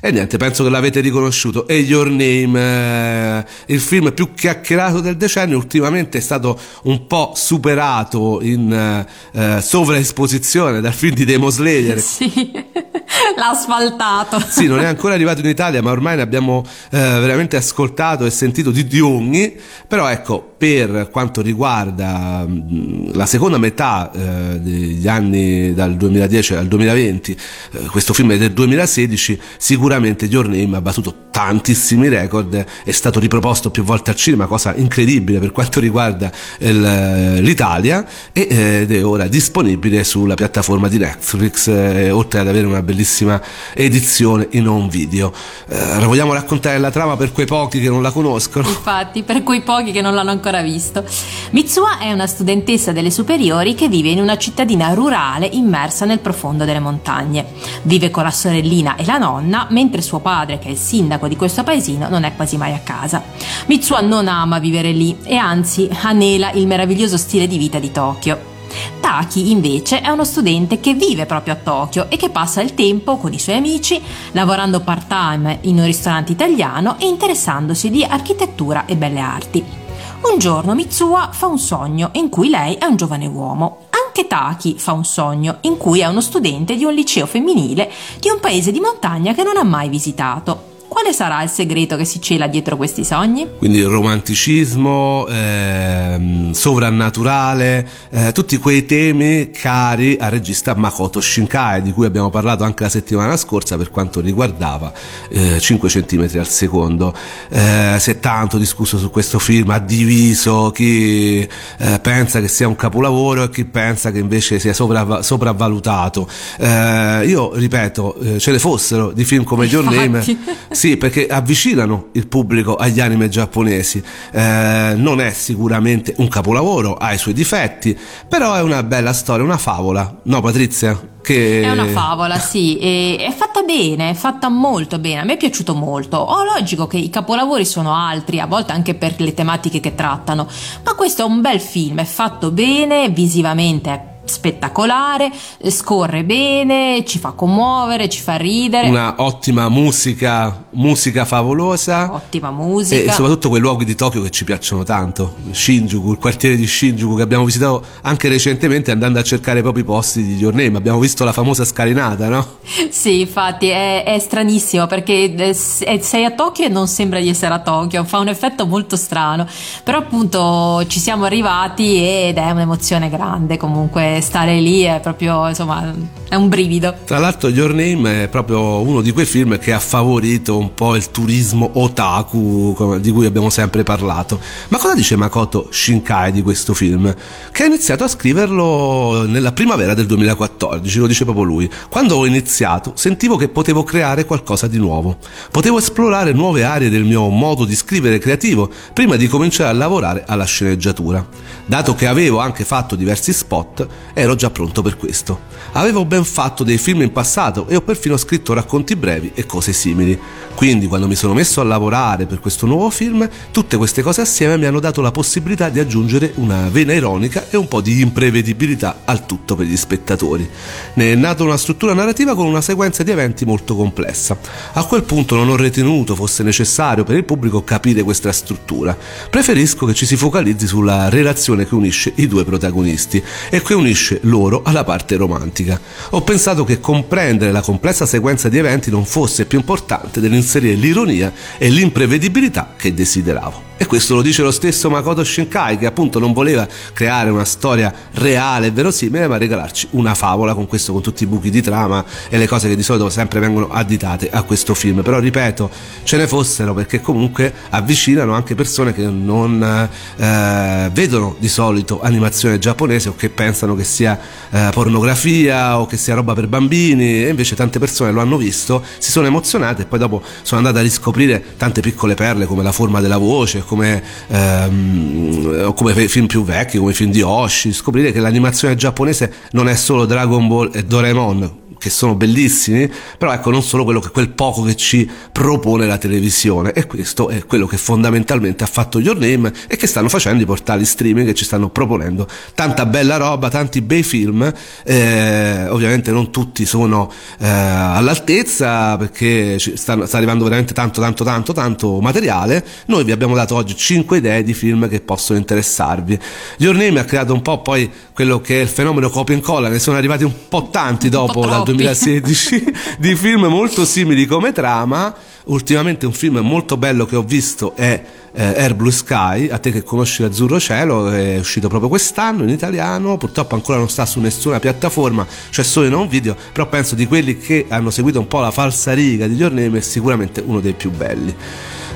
[0.00, 1.68] E niente, penso che l'avete riconosciuto.
[1.68, 7.32] E Your Name, eh, il film più chiacchierato del decennio, ultimamente è stato un po'
[7.34, 12.00] superato in eh, eh, sovraesposizione dal film di Demo Slayer.
[12.00, 12.50] Sì,
[13.36, 14.42] l'ha asfaltato.
[14.48, 18.30] Sì, non è ancora arrivato in Italia, ma ormai ne abbiamo eh, veramente ascoltato e
[18.30, 19.54] sentito di, di ogni.
[19.86, 26.66] Però ecco, per quanto riguarda mh, la seconda metà eh, degli anni dal 2010 al
[26.66, 27.36] 2020,
[27.72, 33.20] eh, questo film è del 2016, sicuramente Your Name ha battuto tantissimi record, è stato
[33.20, 39.04] riproposto più volte al cinema, cosa incredibile per quanto riguarda il- l'Italia eh, ed è
[39.04, 43.40] ora disponibile sulla piattaforma di Netflix, eh, oltre ad avere una bellissima
[43.74, 45.32] edizione in home video.
[45.68, 48.66] Eh, vogliamo raccontare la trama per quei pochi che non la conoscono?
[48.66, 51.04] Infatti, per quei pochi che non l'hanno ancora visto.
[51.50, 56.64] Mitsuha è una studentessa delle superiori che vive in una cittadina rurale immersa nel profondo
[56.64, 57.46] delle montagne.
[57.82, 61.36] Vive con la sorellina e la nonna, mentre suo padre, che è il sindaco di
[61.36, 63.22] questo paesino, non è quasi mai a casa.
[63.66, 68.56] Mitsuha non ama vivere lì e anzi anela il meraviglioso stile di vita di Tokyo.
[69.00, 73.16] Taki invece è uno studente che vive proprio a Tokyo e che passa il tempo
[73.16, 74.00] con i suoi amici
[74.32, 79.87] lavorando part-time in un ristorante italiano e interessandosi di architettura e belle arti.
[80.20, 83.86] Un giorno Mitsuha fa un sogno in cui lei è un giovane uomo.
[83.90, 88.28] Anche Taki fa un sogno in cui è uno studente di un liceo femminile di
[88.28, 90.77] un paese di montagna che non ha mai visitato.
[90.88, 93.46] Quale sarà il segreto che si cela dietro questi sogni?
[93.58, 101.92] Quindi il romanticismo, ehm, sovrannaturale, eh, tutti quei temi cari al regista Makoto Shinkai, di
[101.92, 104.90] cui abbiamo parlato anche la settimana scorsa per quanto riguardava
[105.28, 107.14] eh, 5 cm al secondo.
[107.50, 111.46] Eh, si è tanto discusso su questo film, ha diviso chi
[111.78, 116.26] eh, pensa che sia un capolavoro e chi pensa che invece sia sovra- sopravvalutato.
[116.58, 120.24] Eh, io ripeto, eh, ce ne fossero di film come Your Name.
[120.78, 124.00] sì, perché avvicinano il pubblico agli anime giapponesi.
[124.30, 127.98] Eh, non è sicuramente un capolavoro, ha i suoi difetti,
[128.28, 131.16] però è una bella storia, una favola, no Patrizia?
[131.20, 131.62] Che...
[131.62, 135.74] È una favola, sì, è fatta bene, è fatta molto bene, a me è piaciuto
[135.74, 136.16] molto.
[136.16, 140.46] Oh, logico che i capolavori sono altri, a volte anche per le tematiche che trattano,
[140.84, 145.30] ma questo è un bel film, è fatto bene, visivamente è spettacolare,
[145.68, 148.88] scorre bene, ci fa commuovere, ci fa ridere.
[148.88, 152.12] Una ottima musica, musica favolosa.
[152.12, 153.12] Ottima E musica.
[153.12, 157.22] soprattutto quei luoghi di Tokyo che ci piacciono tanto, Shinjuku, il quartiere di Shinjuku che
[157.22, 160.76] abbiamo visitato anche recentemente andando a cercare proprio i posti di Your Name.
[160.78, 162.46] Abbiamo visto la famosa scalinata, no?
[162.90, 167.28] Sì, infatti è, è stranissimo perché eh, eh, sei a Tokyo e non sembra di
[167.28, 169.46] essere a Tokyo, fa un effetto molto strano,
[169.84, 175.94] però appunto ci siamo arrivati ed è un'emozione grande comunque stare lì è proprio insomma
[176.28, 176.94] è un brivido.
[177.04, 180.94] Tra l'altro Your Name è proprio uno di quei film che ha favorito un po'
[180.94, 184.38] il turismo otaku di cui abbiamo sempre parlato.
[184.68, 187.14] Ma cosa dice Makoto Shinkai di questo film?
[187.50, 191.70] Che ha iniziato a scriverlo nella primavera del 2014, lo dice proprio lui.
[191.88, 195.16] Quando ho iniziato sentivo che potevo creare qualcosa di nuovo.
[195.50, 200.24] Potevo esplorare nuove aree del mio modo di scrivere creativo prima di cominciare a lavorare
[200.26, 201.26] alla sceneggiatura.
[201.64, 205.40] Dato che avevo anche fatto diversi spot, ero già pronto per questo.
[205.72, 209.72] Avevo ben fatto dei film in passato e ho perfino scritto racconti brevi e cose
[209.72, 210.18] simili.
[210.54, 214.56] Quindi quando mi sono messo a lavorare per questo nuovo film, tutte queste cose assieme
[214.56, 219.02] mi hanno dato la possibilità di aggiungere una vena ironica e un po' di imprevedibilità
[219.04, 220.48] al tutto per gli spettatori.
[220.94, 224.36] Ne è nata una struttura narrativa con una sequenza di eventi molto complessa.
[224.72, 228.96] A quel punto non ho ritenuto fosse necessario per il pubblico capire questa struttura.
[229.30, 233.87] Preferisco che ci si focalizzi sulla relazione che unisce i due protagonisti e che unisce
[234.22, 235.80] loro alla parte romantica.
[236.10, 241.32] Ho pensato che comprendere la complessa sequenza di eventi non fosse più importante dell'inserire l'ironia
[241.58, 243.67] e l'imprevedibilità che desideravo.
[243.80, 247.94] E questo lo dice lo stesso Makoto Shinkai che appunto non voleva creare una storia
[248.14, 252.04] reale e verosimile ma regalarci una favola con questo, con tutti i buchi di trama
[252.28, 255.02] e le cose che di solito sempre vengono additate a questo film.
[255.02, 255.70] Però ripeto,
[256.02, 262.58] ce ne fossero perché comunque avvicinano anche persone che non eh, vedono di solito animazione
[262.58, 264.18] giapponese o che pensano che sia
[264.50, 268.82] eh, pornografia o che sia roba per bambini e invece tante persone lo hanno visto,
[268.98, 272.72] si sono emozionate e poi dopo sono andate a riscoprire tante piccole perle come la
[272.72, 278.18] forma della voce, come, ehm, come film più vecchi, come film di Oshi, scoprire che
[278.18, 283.62] l'animazione giapponese non è solo Dragon Ball e Doraemon, che sono bellissimi, però ecco non
[283.62, 287.76] solo quello che, quel poco che ci propone la televisione e questo è quello che
[287.76, 291.70] fondamentalmente ha fatto Your Name e che stanno facendo i portali streaming che ci stanno
[291.70, 292.26] proponendo.
[292.54, 294.52] Tanta bella roba, tanti bei film,
[294.84, 301.52] eh, ovviamente non tutti sono eh, all'altezza perché stanno, sta arrivando veramente tanto tanto tanto
[301.52, 306.18] tanto materiale, noi vi abbiamo dato oggi 5 idee di film che possono interessarvi.
[306.58, 309.68] Your Name ha creato un po' poi quello che è il fenomeno copia e incolla,
[309.68, 315.14] ne sono arrivati un po' tanti dopo dal 2016 di film molto simili come trama.
[315.44, 318.02] Ultimamente un film molto bello che ho visto è
[318.32, 322.50] eh, Air Blue Sky, a te che conosci l'Azzurro Cielo, è uscito proprio quest'anno in
[322.50, 326.94] italiano, purtroppo ancora non sta su nessuna piattaforma, c'è solo in un video, però penso
[326.94, 330.42] di quelli che hanno seguito un po' la falsa riga di Your Name è sicuramente
[330.44, 331.34] uno dei più belli.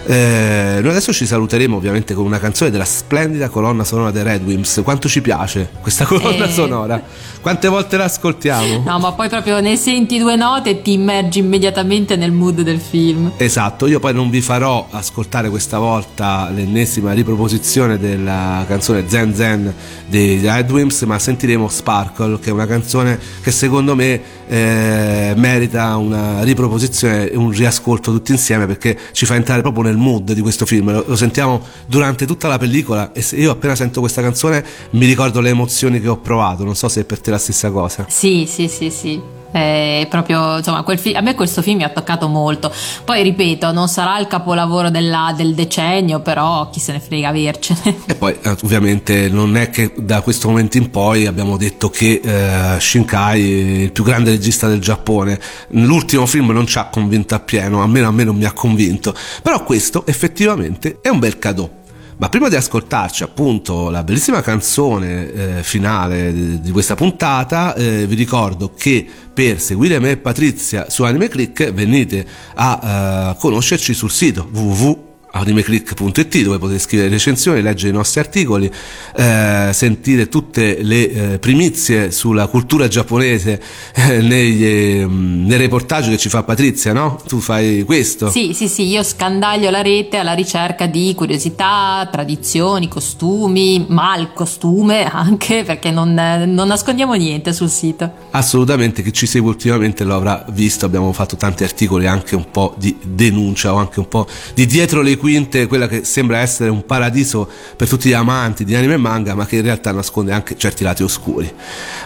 [0.05, 4.43] Eh, noi adesso ci saluteremo ovviamente con una canzone della splendida colonna sonora dei Red
[4.45, 4.81] Wimps.
[4.83, 6.51] Quanto ci piace questa colonna Eh.
[6.51, 7.01] sonora?
[7.41, 8.83] Quante volte la ascoltiamo?
[8.85, 12.81] No, ma poi proprio ne senti due note e ti immergi immediatamente nel mood del
[12.81, 13.33] film.
[13.37, 19.75] Esatto, io poi non vi farò ascoltare questa volta l'ennesima riproposizione della canzone Zen Zen
[20.07, 25.97] dei Red Wimps, ma sentiremo Sparkle, che è una canzone che secondo me eh, merita
[25.97, 30.41] una riproposizione e un riascolto tutti insieme perché ci fa entrare proprio nel mood di
[30.41, 30.93] questo film.
[30.93, 35.07] Lo, lo sentiamo durante tutta la pellicola e se io appena sento questa canzone mi
[35.07, 36.65] ricordo le emozioni che ho provato.
[36.65, 38.07] Non so se è per te la stessa cosa.
[38.09, 39.42] Sì, sì, sì, sì.
[39.53, 42.73] È proprio, insomma, fi- a me questo film mi ha toccato molto.
[43.05, 47.99] Poi ripeto, non sarà il capolavoro della- del decennio, però chi se ne frega avercene.
[48.07, 52.21] E poi eh, ovviamente non è che da questo momento in poi abbiamo detto che
[52.25, 53.41] eh, Shinkai
[53.83, 55.39] il più grande regista del Giappone.
[55.69, 59.15] L'ultimo film non ci ha convinto appieno, almeno a me non mi ha convinto.
[59.43, 61.81] Però questo effettivamente è un bel cadeau.
[62.23, 68.15] Ma prima di ascoltarci appunto la bellissima canzone eh, finale di, questa puntata, eh, vi
[68.15, 69.05] ricordo che
[69.35, 75.12] per seguire me e Patrizia su Anime Click venite a eh, conoscerci sul sito www
[75.33, 78.71] animeclick.it dove potete scrivere recensioni, leggere i nostri articoli,
[79.17, 83.61] eh, sentire tutte le eh, primizie sulla cultura giapponese
[83.95, 87.21] eh, negli, eh, nei reportage che ci fa Patrizia, no?
[87.27, 88.31] Tu fai questo?
[88.31, 95.05] Sì, sì, sì, io scandaglio la rete alla ricerca di curiosità, tradizioni, costumi, mal costume
[95.05, 98.11] anche, perché non, non nascondiamo niente sul sito.
[98.31, 102.75] Assolutamente, chi ci segue ultimamente lo avrà visto, abbiamo fatto tanti articoli anche un po'
[102.79, 106.85] di denuncia o anche un po' di dietro le quinte, quella che sembra essere un
[106.85, 110.57] paradiso per tutti gli amanti di anime e manga, ma che in realtà nasconde anche
[110.57, 111.49] certi lati oscuri.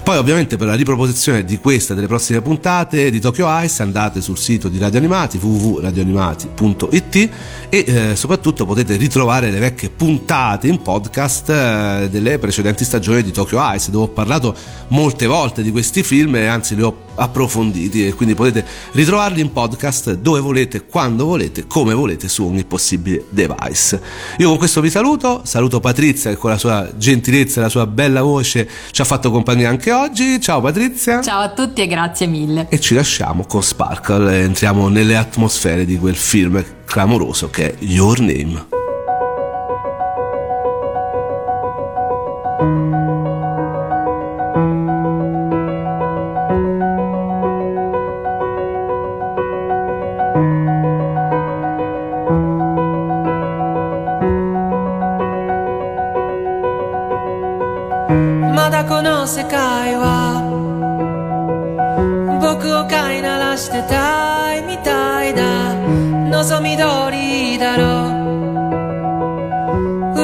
[0.05, 4.21] Poi ovviamente per la riproposizione di questa e delle prossime puntate di Tokyo Ice andate
[4.21, 7.31] sul sito di Radio Animati www.radioanimati.it
[7.71, 13.33] e eh, soprattutto potete ritrovare le vecchie puntate in podcast eh, delle precedenti stagioni di
[13.33, 14.55] Tokyo Ice dove ho parlato
[14.89, 19.53] molte volte di questi film e anzi li ho approfonditi e quindi potete ritrovarli in
[19.53, 24.01] podcast dove volete, quando volete, come volete su ogni possibile device.
[24.39, 27.87] Io con questo vi saluto, saluto Patrizia che con la sua gentilezza e la sua
[27.87, 30.41] bella voce ci ha fatto compagnia anche oggi.
[30.41, 31.21] Ciao Patrizia.
[31.23, 32.67] Ciao a tutti e grazie mille.
[32.69, 37.75] E ci lasciamo con Sparkle e entriamo nelle atmosfere di quel film clamoroso che è
[37.81, 38.86] Your Name.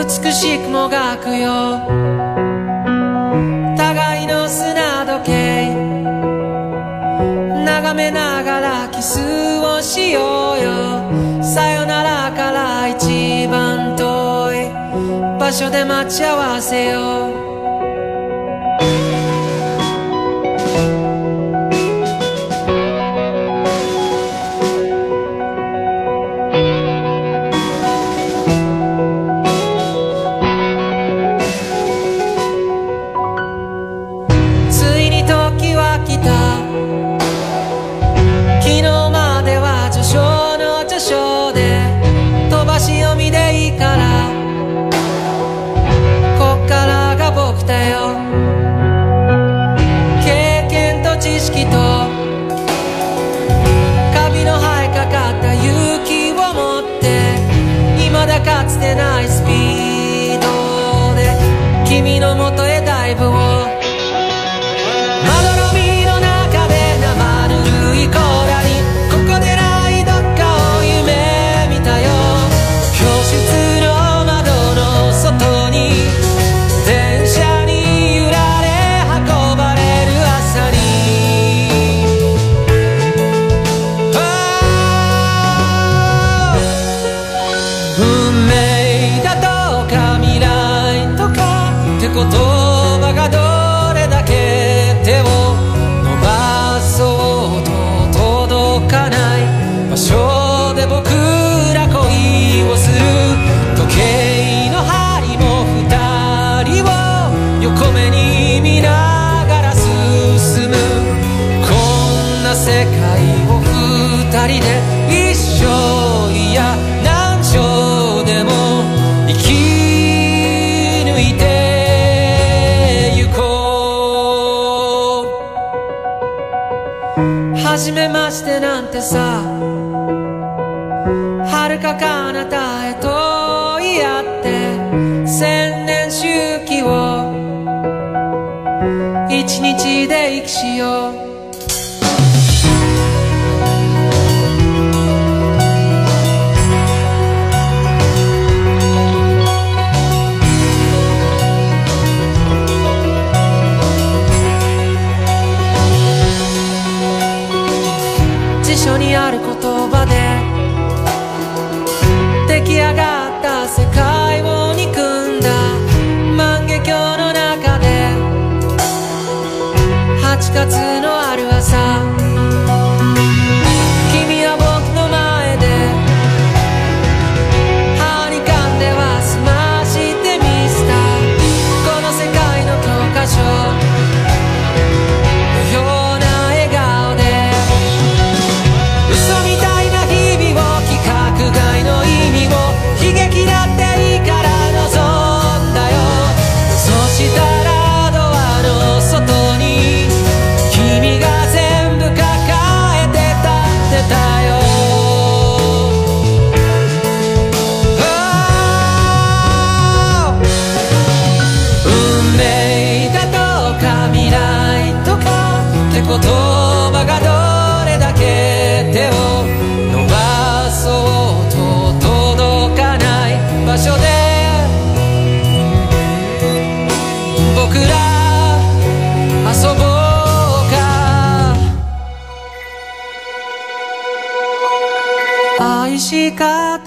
[0.05, 1.78] 美しい雲がくよ。
[3.76, 5.72] 互いの砂時計。
[7.64, 9.20] 眺めながらキス
[9.61, 11.44] をしようよ。
[11.44, 17.41] さよならから一番遠い場所で待ち合わせよう。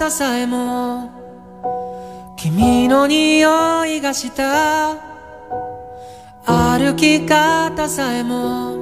[0.06, 1.10] ささえも
[2.36, 4.94] 君の匂いがした。
[6.44, 8.76] 歩き方さえも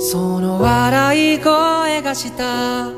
[0.00, 2.88] その笑い声がした。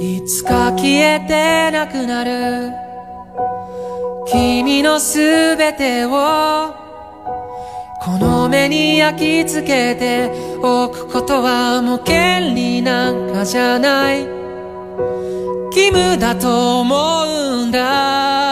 [0.00, 2.72] いつか消えてなくなる。
[4.26, 6.74] 君のすべてを
[8.00, 10.30] この目に焼き付けて
[10.62, 14.42] おくことはもう権利なんかじゃない。
[15.74, 18.51] 義務だと思うんだ。